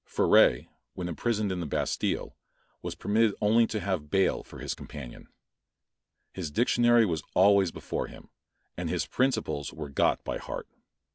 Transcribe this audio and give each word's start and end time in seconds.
Freret, 0.03 0.65
when 0.95 1.07
imprisoned 1.07 1.51
in 1.51 1.59
the 1.59 1.67
Bastile, 1.67 2.35
was 2.81 2.95
permitted 2.95 3.35
only 3.39 3.67
to 3.67 3.79
have 3.79 4.09
Bayle 4.09 4.41
for 4.41 4.57
his 4.57 4.73
companion. 4.73 5.27
His 6.33 6.49
dictionary 6.49 7.05
was 7.05 7.21
always 7.35 7.69
before 7.69 8.07
him, 8.07 8.29
and 8.75 8.89
his 8.89 9.05
principles 9.05 9.71
were 9.71 9.89
got 9.89 10.23
by 10.23 10.39
heart. 10.39 10.67